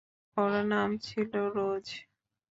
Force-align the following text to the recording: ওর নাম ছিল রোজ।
ওর 0.37 0.53
নাম 0.65 0.89
ছিল 0.99 1.31
রোজ। 1.55 1.85